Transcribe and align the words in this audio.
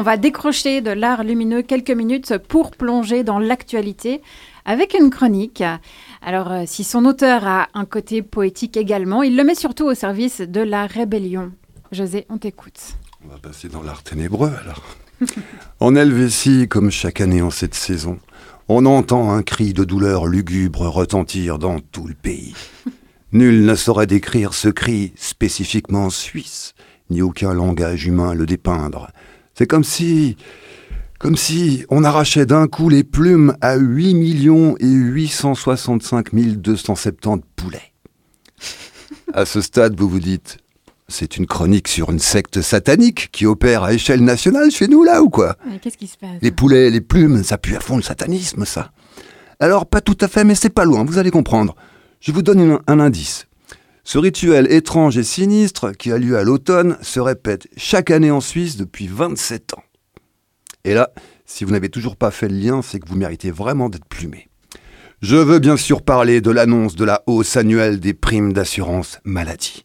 on 0.00 0.02
va 0.02 0.16
décrocher 0.16 0.80
de 0.80 0.90
l'art 0.90 1.24
lumineux 1.24 1.60
quelques 1.60 1.90
minutes 1.90 2.38
pour 2.48 2.70
plonger 2.70 3.22
dans 3.22 3.38
l'actualité 3.38 4.22
avec 4.64 4.94
une 4.98 5.10
chronique. 5.10 5.62
Alors, 6.22 6.50
euh, 6.50 6.62
si 6.64 6.84
son 6.84 7.04
auteur 7.04 7.46
a 7.46 7.68
un 7.74 7.84
côté 7.84 8.22
poétique 8.22 8.78
également, 8.78 9.22
il 9.22 9.36
le 9.36 9.44
met 9.44 9.54
surtout 9.54 9.84
au 9.84 9.92
service 9.92 10.40
de 10.40 10.62
la 10.62 10.86
rébellion. 10.86 11.52
José, 11.92 12.24
on 12.30 12.38
t'écoute. 12.38 12.80
On 13.22 13.28
va 13.28 13.36
passer 13.36 13.68
dans 13.68 13.82
l'art 13.82 14.02
ténébreux 14.02 14.50
alors. 14.62 14.82
en 15.80 15.94
Helvétie, 15.94 16.66
comme 16.66 16.90
chaque 16.90 17.20
année 17.20 17.42
en 17.42 17.50
cette 17.50 17.74
saison, 17.74 18.18
on 18.68 18.86
entend 18.86 19.30
un 19.30 19.42
cri 19.42 19.74
de 19.74 19.84
douleur 19.84 20.26
lugubre 20.26 20.88
retentir 20.88 21.58
dans 21.58 21.78
tout 21.78 22.06
le 22.06 22.14
pays. 22.14 22.54
Nul 23.32 23.66
ne 23.66 23.74
saurait 23.74 24.06
décrire 24.06 24.54
ce 24.54 24.70
cri 24.70 25.12
spécifiquement 25.16 26.08
suisse, 26.08 26.72
ni 27.10 27.20
aucun 27.20 27.52
langage 27.52 28.06
humain 28.06 28.32
le 28.32 28.46
dépeindre. 28.46 29.10
C'est 29.60 29.66
comme 29.66 29.84
si, 29.84 30.38
comme 31.18 31.36
si 31.36 31.84
on 31.90 32.02
arrachait 32.02 32.46
d'un 32.46 32.66
coup 32.66 32.88
les 32.88 33.04
plumes 33.04 33.54
à 33.60 33.76
8 33.76 34.14
millions 34.14 34.74
et 34.80 34.86
865 34.86 36.34
270 36.34 37.42
poulets. 37.56 37.92
À 39.34 39.44
ce 39.44 39.60
stade, 39.60 40.00
vous 40.00 40.08
vous 40.08 40.18
dites, 40.18 40.56
c'est 41.08 41.36
une 41.36 41.46
chronique 41.46 41.88
sur 41.88 42.10
une 42.10 42.20
secte 42.20 42.62
satanique 42.62 43.28
qui 43.32 43.44
opère 43.44 43.84
à 43.84 43.92
échelle 43.92 44.24
nationale 44.24 44.70
chez 44.70 44.88
nous, 44.88 45.04
là, 45.04 45.22
ou 45.22 45.28
quoi? 45.28 45.58
Qu'est-ce 45.82 45.98
qui 45.98 46.06
se 46.06 46.16
passe? 46.16 46.40
Les 46.40 46.52
poulets, 46.52 46.88
les 46.88 47.02
plumes, 47.02 47.44
ça 47.44 47.58
pue 47.58 47.76
à 47.76 47.80
fond 47.80 47.96
le 47.96 48.02
satanisme, 48.02 48.64
ça. 48.64 48.92
Alors, 49.60 49.84
pas 49.84 50.00
tout 50.00 50.16
à 50.22 50.28
fait, 50.28 50.42
mais 50.42 50.54
c'est 50.54 50.70
pas 50.70 50.86
loin, 50.86 51.04
vous 51.04 51.18
allez 51.18 51.30
comprendre. 51.30 51.76
Je 52.20 52.32
vous 52.32 52.40
donne 52.40 52.78
un 52.86 52.98
indice. 52.98 53.46
Ce 54.04 54.18
rituel 54.18 54.70
étrange 54.72 55.18
et 55.18 55.22
sinistre 55.22 55.92
qui 55.92 56.10
a 56.10 56.18
lieu 56.18 56.36
à 56.36 56.42
l'automne 56.42 56.96
se 57.02 57.20
répète 57.20 57.68
chaque 57.76 58.10
année 58.10 58.30
en 58.30 58.40
Suisse 58.40 58.76
depuis 58.76 59.06
27 59.06 59.74
ans. 59.74 59.82
Et 60.84 60.94
là, 60.94 61.10
si 61.44 61.64
vous 61.64 61.72
n'avez 61.72 61.90
toujours 61.90 62.16
pas 62.16 62.30
fait 62.30 62.48
le 62.48 62.56
lien, 62.56 62.82
c'est 62.82 62.98
que 62.98 63.08
vous 63.08 63.16
méritez 63.16 63.50
vraiment 63.50 63.88
d'être 63.88 64.06
plumé. 64.06 64.48
Je 65.20 65.36
veux 65.36 65.58
bien 65.58 65.76
sûr 65.76 66.02
parler 66.02 66.40
de 66.40 66.50
l'annonce 66.50 66.96
de 66.96 67.04
la 67.04 67.22
hausse 67.26 67.56
annuelle 67.56 68.00
des 68.00 68.14
primes 68.14 68.54
d'assurance 68.54 69.18
maladie. 69.24 69.84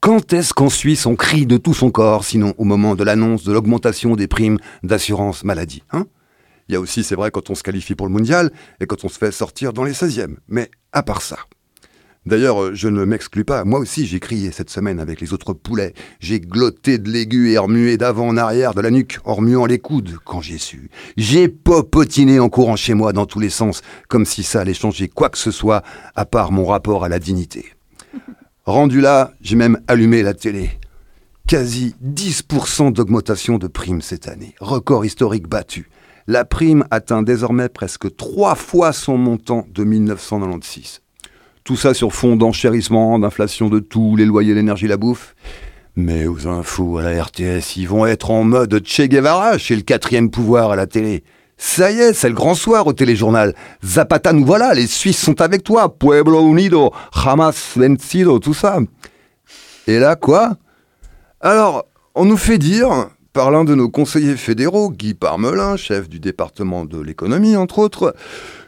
Quand 0.00 0.32
est-ce 0.32 0.54
qu'en 0.54 0.70
Suisse 0.70 1.04
on 1.04 1.16
crie 1.16 1.46
de 1.46 1.58
tout 1.58 1.74
son 1.74 1.90
corps, 1.90 2.24
sinon 2.24 2.54
au 2.56 2.64
moment 2.64 2.94
de 2.94 3.04
l'annonce 3.04 3.44
de 3.44 3.52
l'augmentation 3.52 4.16
des 4.16 4.28
primes 4.28 4.58
d'assurance 4.82 5.44
maladie 5.44 5.82
hein? 5.90 6.06
Il 6.68 6.72
y 6.72 6.76
a 6.76 6.80
aussi, 6.80 7.04
c'est 7.04 7.14
vrai, 7.14 7.30
quand 7.30 7.50
on 7.50 7.54
se 7.54 7.62
qualifie 7.62 7.94
pour 7.94 8.08
le 8.08 8.12
mondial 8.12 8.50
et 8.80 8.86
quand 8.86 9.04
on 9.04 9.08
se 9.08 9.18
fait 9.18 9.30
sortir 9.30 9.72
dans 9.72 9.84
les 9.84 9.92
16e. 9.92 10.36
Mais 10.48 10.70
à 10.92 11.02
part 11.04 11.22
ça. 11.22 11.38
D'ailleurs, 12.26 12.60
euh, 12.60 12.74
je 12.74 12.88
ne 12.88 13.04
m'exclus 13.04 13.44
pas. 13.44 13.64
Moi 13.64 13.78
aussi, 13.78 14.04
j'ai 14.04 14.18
crié 14.18 14.50
cette 14.50 14.68
semaine 14.68 14.98
avec 14.98 15.20
les 15.20 15.32
autres 15.32 15.52
poulets. 15.52 15.94
J'ai 16.18 16.40
glotté 16.40 16.98
de 16.98 17.08
l'aigu 17.08 17.52
et 17.52 17.58
remué 17.58 17.96
d'avant 17.96 18.28
en 18.28 18.36
arrière 18.36 18.74
de 18.74 18.80
la 18.80 18.90
nuque 18.90 19.18
en 19.24 19.34
remuant 19.34 19.64
les 19.64 19.78
coudes 19.78 20.16
quand 20.24 20.40
j'ai 20.40 20.58
su. 20.58 20.90
J'ai 21.16 21.48
popotiné 21.48 22.40
en 22.40 22.48
courant 22.48 22.74
chez 22.74 22.94
moi 22.94 23.12
dans 23.12 23.26
tous 23.26 23.38
les 23.38 23.50
sens, 23.50 23.82
comme 24.08 24.24
si 24.24 24.42
ça 24.42 24.60
allait 24.60 24.74
changer 24.74 25.08
quoi 25.08 25.28
que 25.28 25.38
ce 25.38 25.52
soit, 25.52 25.82
à 26.16 26.24
part 26.24 26.50
mon 26.50 26.66
rapport 26.66 27.04
à 27.04 27.08
la 27.08 27.20
dignité. 27.20 27.66
Rendu 28.64 29.00
là, 29.00 29.32
j'ai 29.40 29.56
même 29.56 29.80
allumé 29.86 30.22
la 30.22 30.34
télé. 30.34 30.70
Quasi 31.46 31.94
10% 32.04 32.92
d'augmentation 32.92 33.58
de 33.58 33.68
primes 33.68 34.02
cette 34.02 34.26
année. 34.26 34.56
Record 34.58 35.04
historique 35.04 35.46
battu. 35.46 35.88
La 36.26 36.44
prime 36.44 36.84
atteint 36.90 37.22
désormais 37.22 37.68
presque 37.68 38.16
trois 38.16 38.56
fois 38.56 38.92
son 38.92 39.16
montant 39.16 39.64
de 39.72 39.84
1996. 39.84 41.02
Tout 41.66 41.74
ça 41.74 41.94
sur 41.94 42.12
fond 42.12 42.36
d'enchérissement, 42.36 43.18
d'inflation 43.18 43.68
de 43.68 43.80
tout, 43.80 44.14
les 44.14 44.24
loyers, 44.24 44.54
l'énergie, 44.54 44.86
la 44.86 44.96
bouffe. 44.96 45.34
Mais 45.96 46.28
aux 46.28 46.46
infos 46.46 46.98
à 46.98 47.02
la 47.02 47.24
RTS, 47.24 47.74
ils 47.74 47.88
vont 47.88 48.06
être 48.06 48.30
en 48.30 48.44
mode 48.44 48.86
Che 48.86 49.08
Guevara 49.08 49.58
chez 49.58 49.74
le 49.74 49.82
quatrième 49.82 50.30
pouvoir 50.30 50.70
à 50.70 50.76
la 50.76 50.86
télé. 50.86 51.24
Ça 51.56 51.90
y 51.90 51.98
est, 51.98 52.12
c'est 52.12 52.28
le 52.28 52.36
grand 52.36 52.54
soir 52.54 52.86
au 52.86 52.92
téléjournal. 52.92 53.52
Zapata, 53.84 54.32
nous 54.32 54.44
voilà, 54.44 54.74
les 54.74 54.86
Suisses 54.86 55.20
sont 55.20 55.40
avec 55.40 55.64
toi. 55.64 55.92
Pueblo 55.92 56.48
Unido, 56.52 56.92
Hamas 57.12 57.76
vencido, 57.76 58.38
tout 58.38 58.54
ça. 58.54 58.78
Et 59.88 59.98
là, 59.98 60.14
quoi? 60.14 60.52
Alors, 61.40 61.86
on 62.14 62.26
nous 62.26 62.36
fait 62.36 62.58
dire, 62.58 63.08
par 63.36 63.50
l'un 63.50 63.64
de 63.64 63.74
nos 63.74 63.90
conseillers 63.90 64.38
fédéraux, 64.38 64.90
Guy 64.90 65.12
Parmelin, 65.12 65.76
chef 65.76 66.08
du 66.08 66.20
département 66.20 66.86
de 66.86 66.98
l'économie, 66.98 67.54
entre 67.54 67.80
autres, 67.80 68.16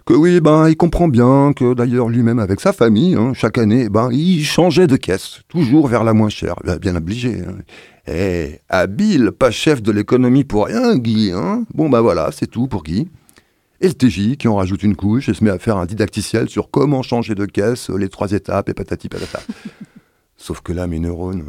que 0.05 0.13
oui, 0.13 0.41
ben, 0.41 0.69
il 0.69 0.77
comprend 0.77 1.09
bien 1.09 1.55
que 1.55 1.73
d'ailleurs 1.73 2.11
lui-même 2.11 2.39
avec 2.39 2.61
sa 2.61 2.75
famille, 2.75 3.15
hein, 3.15 3.33
chaque 3.33 3.57
année, 3.57 3.89
ben, 3.89 4.11
il 4.13 4.45
changeait 4.45 4.87
de 4.87 4.97
caisse, 4.97 5.41
toujours 5.49 5.89
vers 5.89 6.05
la 6.05 6.13
moins 6.13 6.29
chère, 6.29 6.57
bien 6.83 6.97
obligé. 6.97 7.41
Hein. 7.41 7.57
Eh, 8.09 8.61
habile, 8.69 9.31
pas 9.33 9.51
chef 9.51 9.81
de 9.83 9.91
l'économie 9.91 10.45
pour 10.45 10.67
rien, 10.67 10.99
Guy. 10.99 11.33
Hein 11.35 11.65
bon, 11.73 11.89
ben 11.89 12.03
voilà, 12.03 12.29
c'est 12.31 12.47
tout 12.47 12.69
pour 12.69 12.83
Guy. 12.83 13.09
Et 13.81 13.89
le 13.89 13.95
TJ 13.95 14.37
qui 14.37 14.49
en 14.49 14.57
rajoute 14.57 14.83
une 14.83 14.97
couche 14.97 15.31
et 15.31 15.35
se 15.35 15.43
met 15.43 15.51
à 15.51 15.59
faire 15.59 15.79
un 15.79 15.87
didacticiel 15.87 16.51
sur 16.51 16.71
comment 16.71 17.01
changer 17.01 17.35
de 17.35 17.47
caisse, 17.47 17.89
les 17.89 18.11
trois 18.11 18.33
étapes 18.33 18.69
et 18.69 18.75
patati 18.75 19.09
patata. 19.09 19.41
Sauf 20.37 20.61
que 20.61 20.75
là, 20.75 20.87
mes 20.87 20.99
neurones 20.99 21.43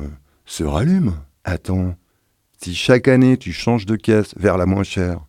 se 0.45 0.63
rallument. 0.63 1.17
Attends, 1.43 1.95
si 2.61 2.75
chaque 2.75 3.07
année 3.07 3.37
tu 3.37 3.53
changes 3.53 3.85
de 3.85 3.95
caisse 3.95 4.33
vers 4.37 4.57
la 4.57 4.65
moins 4.65 4.83
chère, 4.83 5.19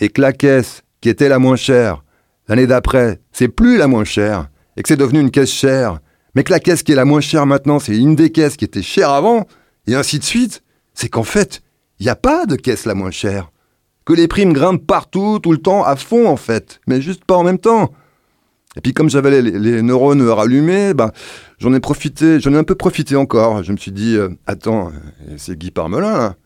et 0.00 0.08
que 0.08 0.20
la 0.20 0.32
caisse 0.32 0.82
qui 1.00 1.08
était 1.08 1.28
la 1.28 1.38
moins 1.38 1.56
chère 1.56 2.02
l'année 2.48 2.66
d'après, 2.66 3.20
c'est 3.32 3.48
plus 3.48 3.76
la 3.78 3.86
moins 3.86 4.04
chère, 4.04 4.48
et 4.76 4.82
que 4.82 4.88
c'est 4.88 4.96
devenu 4.96 5.20
une 5.20 5.30
caisse 5.30 5.50
chère, 5.50 6.00
mais 6.34 6.44
que 6.44 6.52
la 6.52 6.60
caisse 6.60 6.82
qui 6.82 6.92
est 6.92 6.96
la 6.96 7.04
moins 7.04 7.20
chère 7.20 7.46
maintenant, 7.46 7.78
c'est 7.78 7.96
une 7.96 8.16
des 8.16 8.30
caisses 8.30 8.56
qui 8.56 8.64
était 8.64 8.82
chère 8.82 9.10
avant, 9.10 9.46
et 9.86 9.94
ainsi 9.94 10.18
de 10.18 10.24
suite, 10.24 10.62
c'est 10.92 11.08
qu'en 11.08 11.22
fait, 11.22 11.62
il 11.98 12.04
n'y 12.04 12.10
a 12.10 12.16
pas 12.16 12.46
de 12.46 12.56
caisse 12.56 12.84
la 12.84 12.94
moins 12.94 13.10
chère. 13.10 13.50
Que 14.04 14.12
les 14.12 14.28
primes 14.28 14.52
grimpent 14.52 14.86
partout, 14.86 15.38
tout 15.40 15.52
le 15.52 15.58
temps, 15.58 15.84
à 15.84 15.96
fond 15.96 16.28
en 16.28 16.36
fait, 16.36 16.80
mais 16.86 17.00
juste 17.00 17.24
pas 17.24 17.36
en 17.36 17.42
même 17.42 17.58
temps. 17.58 17.92
Et 18.76 18.80
puis 18.80 18.92
comme 18.92 19.08
j'avais 19.08 19.40
les, 19.40 19.82
neurones 19.82 20.22
rallumés, 20.28 20.94
ben, 20.94 21.10
j'en 21.58 21.72
ai 21.72 21.80
profité, 21.80 22.38
j'en 22.38 22.52
ai 22.52 22.58
un 22.58 22.64
peu 22.64 22.74
profité 22.74 23.16
encore. 23.16 23.62
Je 23.62 23.72
me 23.72 23.76
suis 23.76 23.90
dit, 23.92 24.16
euh, 24.16 24.28
attends, 24.46 24.88
euh, 24.88 25.34
c'est 25.38 25.58
Guy 25.58 25.70
Parmelin 25.70 26.36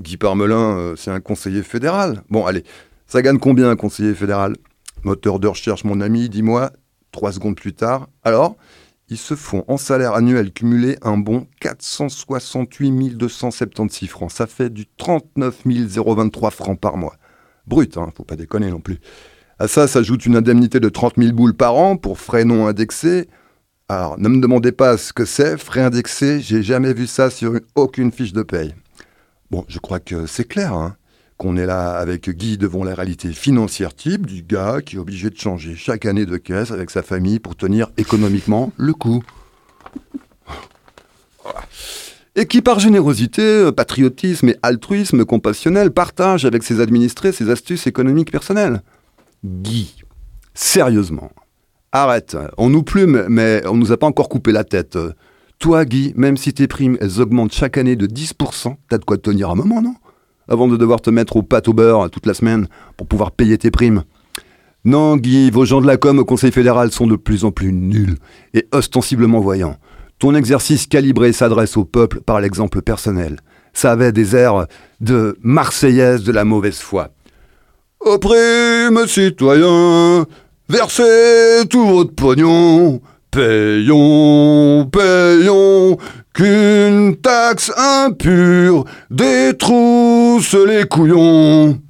Guy 0.00 0.16
Parmelin, 0.16 0.76
euh, 0.76 0.96
c'est 0.96 1.10
un 1.10 1.20
conseiller 1.20 1.62
fédéral. 1.62 2.22
Bon, 2.30 2.46
allez, 2.46 2.64
ça 3.06 3.22
gagne 3.22 3.38
combien 3.38 3.70
un 3.70 3.76
conseiller 3.76 4.14
fédéral? 4.14 4.56
Moteur 5.04 5.38
de 5.38 5.48
recherche, 5.48 5.84
mon 5.84 6.00
ami, 6.00 6.28
dis-moi, 6.28 6.72
trois 7.10 7.32
secondes 7.32 7.56
plus 7.56 7.74
tard. 7.74 8.08
Alors, 8.24 8.56
ils 9.08 9.18
se 9.18 9.34
font 9.34 9.64
en 9.68 9.76
salaire 9.76 10.14
annuel 10.14 10.52
cumulé 10.52 10.96
un 11.02 11.18
bon 11.18 11.46
468 11.60 13.16
276 13.16 14.08
francs. 14.08 14.30
Ça 14.30 14.46
fait 14.46 14.70
du 14.70 14.86
39 14.96 15.62
023 15.66 16.50
francs 16.50 16.80
par 16.80 16.96
mois. 16.96 17.16
Brut, 17.66 17.96
hein, 17.96 18.10
faut 18.16 18.24
pas 18.24 18.36
déconner 18.36 18.70
non 18.70 18.80
plus. 18.80 18.98
À 19.58 19.68
ça 19.68 19.86
s'ajoute 19.86 20.24
une 20.26 20.36
indemnité 20.36 20.80
de 20.80 20.88
30 20.88 21.14
000 21.18 21.32
boules 21.32 21.54
par 21.54 21.76
an 21.76 21.96
pour 21.96 22.18
frais 22.18 22.44
non 22.44 22.66
indexés. 22.66 23.28
Alors, 23.88 24.18
ne 24.18 24.28
me 24.28 24.40
demandez 24.40 24.72
pas 24.72 24.96
ce 24.96 25.12
que 25.12 25.26
c'est, 25.26 25.58
frais 25.58 25.82
indexés, 25.82 26.40
j'ai 26.40 26.62
jamais 26.62 26.94
vu 26.94 27.06
ça 27.06 27.28
sur 27.28 27.52
aucune 27.74 28.10
fiche 28.10 28.32
de 28.32 28.42
paye. 28.42 28.74
Bon, 29.52 29.66
je 29.68 29.78
crois 29.78 30.00
que 30.00 30.24
c'est 30.24 30.48
clair, 30.48 30.72
hein 30.72 30.96
qu'on 31.36 31.58
est 31.58 31.66
là 31.66 31.98
avec 31.98 32.30
Guy 32.30 32.56
devant 32.56 32.84
la 32.84 32.94
réalité 32.94 33.32
financière 33.32 33.94
type 33.94 34.24
du 34.24 34.42
gars 34.42 34.80
qui 34.80 34.96
est 34.96 34.98
obligé 34.98 35.28
de 35.28 35.36
changer 35.36 35.76
chaque 35.76 36.06
année 36.06 36.24
de 36.24 36.38
caisse 36.38 36.70
avec 36.70 36.88
sa 36.88 37.02
famille 37.02 37.38
pour 37.38 37.54
tenir 37.54 37.90
économiquement 37.98 38.72
le 38.78 38.94
coup. 38.94 39.22
Et 42.34 42.46
qui, 42.46 42.62
par 42.62 42.80
générosité, 42.80 43.70
patriotisme 43.72 44.48
et 44.48 44.56
altruisme 44.62 45.26
compassionnel, 45.26 45.90
partage 45.90 46.46
avec 46.46 46.62
ses 46.62 46.80
administrés 46.80 47.32
ses 47.32 47.50
astuces 47.50 47.86
économiques 47.86 48.30
personnelles. 48.30 48.80
Guy, 49.44 50.02
sérieusement, 50.54 51.30
arrête, 51.90 52.38
on 52.56 52.70
nous 52.70 52.84
plume, 52.84 53.26
mais 53.28 53.60
on 53.66 53.76
nous 53.76 53.92
a 53.92 53.98
pas 53.98 54.06
encore 54.06 54.30
coupé 54.30 54.50
la 54.50 54.64
tête. 54.64 54.96
Toi, 55.62 55.84
Guy, 55.84 56.12
même 56.16 56.36
si 56.36 56.52
tes 56.52 56.66
primes, 56.66 56.98
elles 57.00 57.20
augmentent 57.20 57.52
chaque 57.52 57.78
année 57.78 57.94
de 57.94 58.08
10%, 58.08 58.74
t'as 58.88 58.98
de 58.98 59.04
quoi 59.04 59.16
tenir 59.16 59.48
un 59.48 59.54
moment, 59.54 59.80
non? 59.80 59.94
Avant 60.48 60.66
de 60.66 60.76
devoir 60.76 61.00
te 61.00 61.08
mettre 61.08 61.36
au 61.36 61.44
pâte 61.44 61.68
au 61.68 61.72
beurre 61.72 62.10
toute 62.10 62.26
la 62.26 62.34
semaine 62.34 62.66
pour 62.96 63.06
pouvoir 63.06 63.30
payer 63.30 63.56
tes 63.58 63.70
primes. 63.70 64.02
Non, 64.84 65.16
Guy, 65.16 65.52
vos 65.52 65.64
gens 65.64 65.80
de 65.80 65.86
la 65.86 65.98
com 65.98 66.18
au 66.18 66.24
Conseil 66.24 66.50
fédéral 66.50 66.90
sont 66.90 67.06
de 67.06 67.14
plus 67.14 67.44
en 67.44 67.52
plus 67.52 67.72
nuls 67.72 68.16
et 68.54 68.66
ostensiblement 68.72 69.38
voyants. 69.38 69.76
Ton 70.18 70.34
exercice 70.34 70.88
calibré 70.88 71.32
s'adresse 71.32 71.76
au 71.76 71.84
peuple 71.84 72.22
par 72.22 72.40
l'exemple 72.40 72.82
personnel. 72.82 73.38
Ça 73.72 73.92
avait 73.92 74.10
des 74.10 74.34
airs 74.34 74.66
de 75.00 75.38
Marseillaise 75.42 76.24
de 76.24 76.32
la 76.32 76.44
mauvaise 76.44 76.78
foi. 76.78 77.10
Opprime, 78.00 79.06
citoyens, 79.06 80.26
versez 80.68 81.68
tout 81.70 81.86
votre 81.86 82.16
pognon, 82.16 83.00
payons, 83.32 84.88
payons, 84.92 85.96
qu'une 86.34 87.16
taxe 87.16 87.72
impure 87.76 88.84
détrousse 89.10 90.54
les 90.54 90.84
couillons. 90.84 91.80